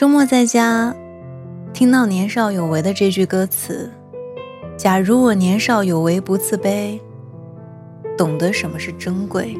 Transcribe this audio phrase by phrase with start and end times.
[0.00, 0.96] 周末在家，
[1.74, 3.90] 听到年少有为的这句歌词
[4.74, 6.98] ：“假如我年少有为不自卑，
[8.16, 9.54] 懂得什么是珍贵，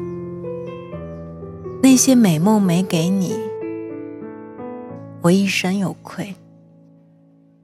[1.83, 3.35] 那些美梦没给你，
[5.21, 6.33] 我一生有愧。”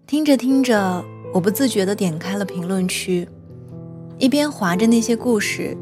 [0.05, 1.03] 听着听着，
[1.33, 3.27] 我不自觉地点开了评论区，
[4.19, 5.75] 一边划着那些故事，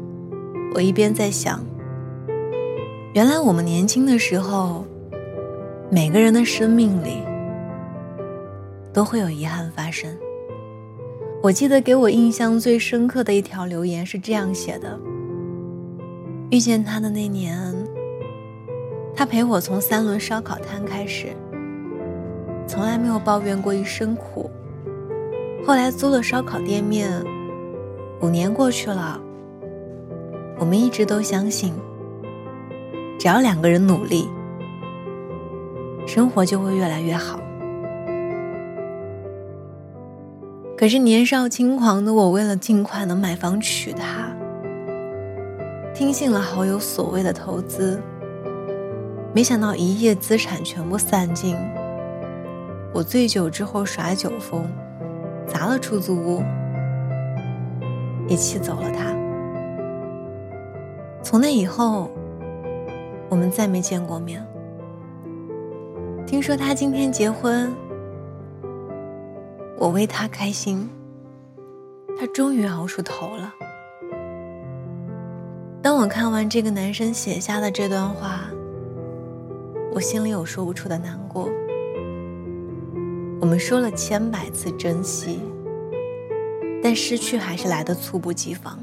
[0.74, 1.62] 我一边在想：
[3.12, 4.86] 原来我们年轻的时候。
[5.88, 7.22] 每个人的生命里
[8.92, 10.10] 都会有遗憾发生。
[11.40, 14.98] 我记得给我印象最深刻的一条留言是这样写的：
[16.50, 17.56] 遇见他的那年，
[19.14, 21.28] 他陪我从三轮烧烤摊开始，
[22.66, 24.50] 从来没有抱怨过一声苦。
[25.64, 27.08] 后来租了烧烤店面，
[28.20, 29.20] 五年过去了，
[30.58, 31.72] 我们一直都相信，
[33.20, 34.28] 只要两个人努力。
[36.06, 37.40] 生活就会越来越好。
[40.78, 44.30] 可是年少轻狂的我，为了尽快能买房娶她，
[45.94, 48.00] 听信了好友所谓的投资，
[49.34, 51.56] 没想到一夜资产全部散尽。
[52.92, 54.70] 我醉酒之后耍酒疯，
[55.46, 56.42] 砸了出租屋，
[58.28, 59.14] 也气走了他。
[61.22, 62.10] 从那以后，
[63.28, 64.46] 我们再没见过面。
[66.26, 67.72] 听说他今天结婚，
[69.78, 70.90] 我为他开心。
[72.18, 73.54] 他终于熬出头了。
[75.80, 78.40] 当我看完这个男生写下的这段话，
[79.92, 81.48] 我心里有说不出的难过。
[83.40, 85.38] 我们说了千百次珍惜，
[86.82, 88.80] 但失去还是来的猝不及防。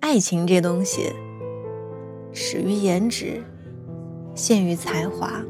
[0.00, 1.12] 爱情这东西，
[2.32, 3.40] 始于颜值，
[4.34, 5.40] 陷于才华。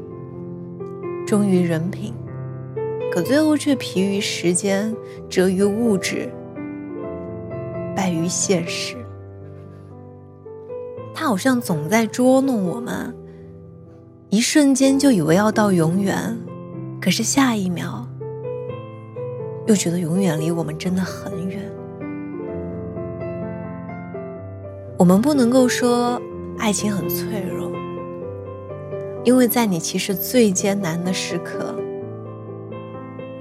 [1.29, 2.11] 忠于人品，
[3.11, 4.91] 可最后却疲于时间，
[5.29, 6.27] 折于物质，
[7.95, 8.95] 败于现实。
[11.13, 13.15] 他好像总在捉弄我们，
[14.31, 16.35] 一瞬间就以为要到永远，
[16.99, 18.07] 可是下一秒
[19.67, 21.61] 又觉得永远离我们真的很远。
[24.97, 26.19] 我们不能够说
[26.57, 27.68] 爱情很脆弱。
[29.23, 31.75] 因为在你其实最艰难的时刻，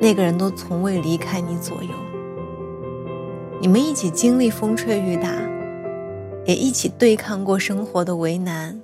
[0.01, 1.91] 那个人都从未离开你左右。
[3.61, 5.33] 你们一起经历风吹雨打，
[6.45, 8.81] 也一起对抗过生活的为难。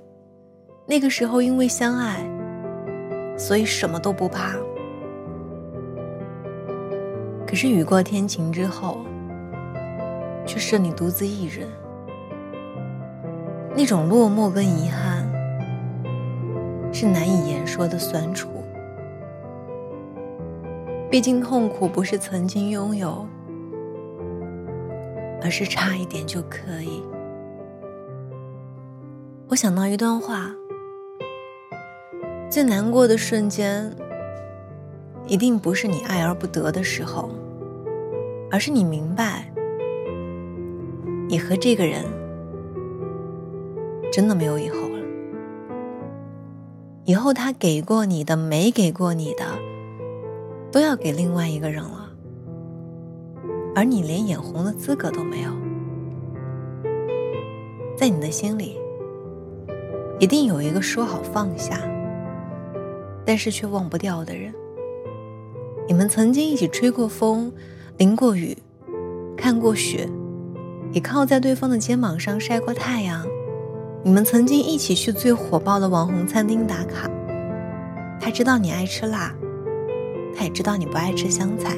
[0.87, 2.25] 那个时候因为相爱，
[3.37, 4.55] 所以什么都不怕。
[7.47, 8.99] 可是雨过天晴之后，
[10.47, 11.69] 却是你独自一人，
[13.77, 15.04] 那种落寞跟遗憾。
[16.95, 18.49] 是难以言说的酸楚。
[21.11, 23.27] 毕竟痛苦不是曾经拥有，
[25.43, 27.03] 而是差一点就可以。
[29.49, 30.55] 我想到一段话：
[32.49, 33.93] 最难过的瞬间，
[35.27, 37.29] 一定不是你爱而不得的时候，
[38.53, 39.53] 而是你明白，
[41.29, 42.05] 你和这个人
[44.13, 44.94] 真的没有以后。
[47.07, 49.45] 以后他给过你的，没给过你的，
[50.73, 52.11] 都要给另外一个人了，
[53.75, 55.51] 而你连眼红的资格都没有。
[57.95, 58.79] 在你的心里，
[60.19, 61.79] 一定有一个说好放下，
[63.27, 64.55] 但是却忘不掉的人。
[65.87, 67.53] 你们曾经一起吹过风，
[67.99, 68.57] 淋过雨，
[69.37, 70.09] 看过雪，
[70.91, 73.27] 也靠在对方的肩膀上晒过太阳。
[74.07, 77.09] 你们曾经一起去最火爆的网红餐厅打卡，
[78.21, 79.35] 他知道你爱吃辣，
[80.37, 81.75] 他也知道你不爱吃香菜。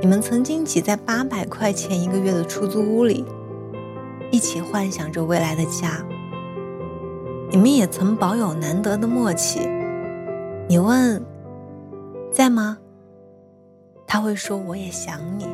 [0.00, 3.24] 你们曾经挤在八百块钱一个月的出租屋里，
[4.32, 6.04] 一起幻想着未来的家。
[7.48, 9.60] 你们也曾保有难得的默契。
[10.68, 11.24] 你问，
[12.32, 12.76] 在吗？
[14.04, 15.46] 他会说我也想你。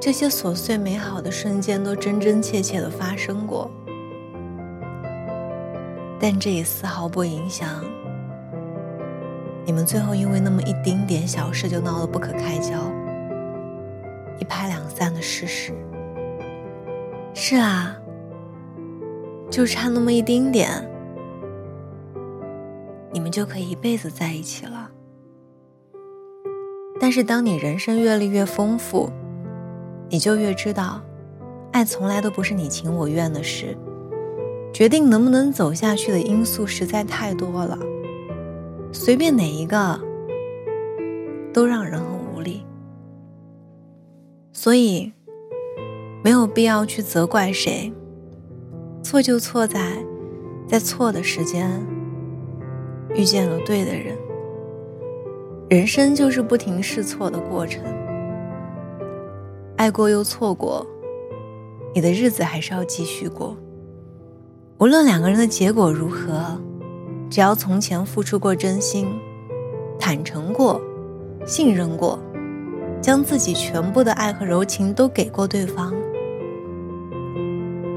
[0.00, 3.70] 这些琐碎美好的瞬间都真真切切的发生过，
[6.18, 7.84] 但这也丝毫不影响
[9.66, 12.72] 你们最后因为那么一丁点小事就闹得不可开交、
[14.38, 15.74] 一拍两散的事实。
[17.34, 17.94] 是啊，
[19.50, 20.70] 就差那么一丁点，
[23.12, 24.90] 你们就可以一辈子在一起了。
[26.98, 29.10] 但是当你人生阅历越丰富，
[30.10, 31.00] 你就越知道，
[31.72, 33.78] 爱从来都不是你情我愿的事，
[34.72, 37.78] 决定能不能走下去的因素实在太多了，
[38.92, 39.98] 随便哪一个
[41.52, 42.66] 都让人很无力。
[44.52, 45.12] 所以，
[46.24, 47.92] 没有必要去责怪谁，
[49.04, 50.04] 错就错在
[50.66, 51.70] 在错的时间
[53.14, 54.18] 遇见了对的人。
[55.68, 57.84] 人生就是不停试错的过程，
[59.80, 60.86] 爱过又错过，
[61.94, 63.56] 你的日子还是要继续过。
[64.76, 66.60] 无论两个人的结果如何，
[67.30, 69.08] 只要从前付出过真心，
[69.98, 70.78] 坦诚过，
[71.46, 72.18] 信任过，
[73.00, 75.94] 将自己全部的爱和柔情都给过对方，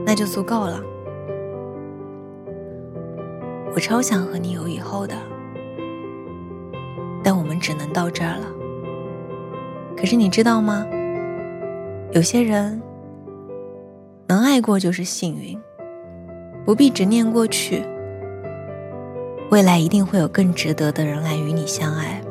[0.06, 0.82] 那就足够了。
[3.76, 5.16] 我超想和你有以后的。
[7.22, 8.46] 但我们只能到这儿了。
[9.98, 10.86] 可是你知道吗？
[12.14, 12.80] 有些人
[14.28, 15.60] 能爱过就是幸运，
[16.64, 17.84] 不必执念过去，
[19.50, 22.22] 未来一定会有更值得的人来与你相爱。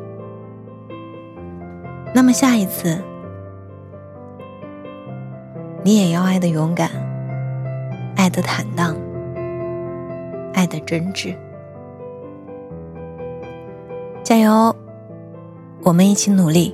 [2.15, 2.97] 那么下一次，
[5.83, 6.89] 你也要爱的勇敢，
[8.15, 8.95] 爱的坦荡，
[10.53, 11.35] 爱的真挚，
[14.23, 14.73] 加油！
[15.81, 16.73] 我们一起努力。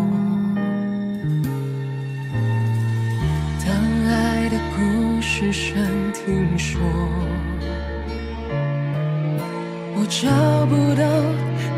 [5.41, 6.79] 故事声听说，
[9.95, 10.29] 我找
[10.67, 11.03] 不到。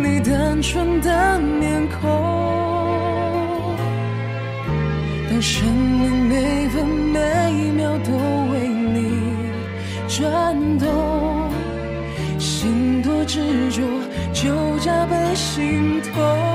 [0.03, 2.09] 你单纯的面孔，
[5.29, 8.11] 当生命每分每秒都
[8.51, 9.21] 为你
[10.09, 11.49] 转动，
[12.37, 13.39] 心多执
[13.71, 13.81] 着
[14.33, 16.52] 就加倍心痛。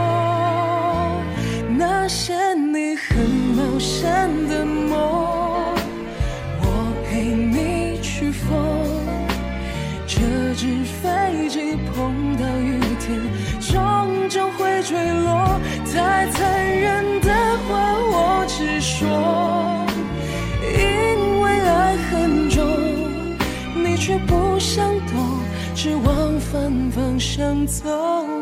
[25.81, 28.38] 只往反方向走。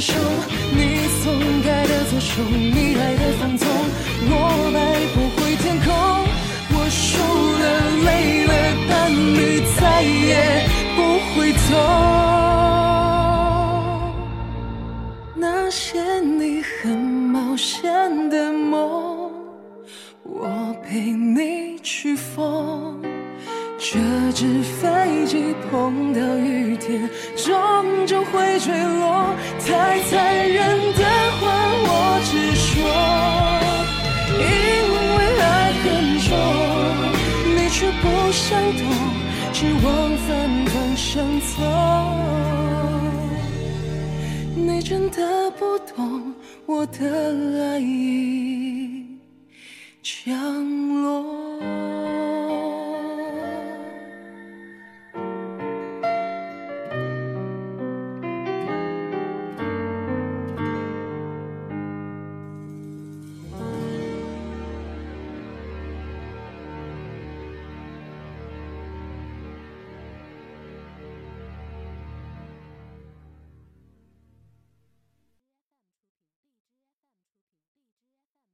[0.00, 0.12] 手，
[0.72, 3.66] 你松开的左手，你爱的放纵，
[4.30, 4.32] 我
[4.72, 4.76] 摆
[5.14, 5.86] 不回天空。
[6.70, 7.18] 我输
[7.62, 7.64] 了，
[8.06, 8.08] 累
[8.46, 8.52] 了，
[8.88, 9.36] 但你
[9.76, 10.30] 再也
[10.94, 10.98] 不
[11.34, 11.66] 回头。
[15.34, 17.80] 那些你很冒险
[18.30, 19.30] 的梦，
[20.22, 21.68] 我陪你。
[21.80, 23.00] 去疯，
[23.78, 23.98] 这
[24.34, 24.88] 只飞
[25.28, 29.36] 机碰到雨天，终究会坠落。
[29.60, 31.04] 太残忍的
[31.38, 31.42] 话
[31.84, 31.90] 我
[32.24, 32.72] 直说，
[34.32, 34.42] 因
[35.14, 35.86] 为爱很
[36.24, 36.28] 重，
[37.54, 38.46] 你却不想
[38.78, 38.82] 懂，
[39.52, 39.86] 只往
[40.26, 40.26] 反
[40.66, 41.06] 方向
[41.40, 41.52] 走。
[44.56, 46.98] 你真的不懂我的
[47.70, 49.04] 爱意
[50.02, 50.24] 降
[51.02, 51.47] 落。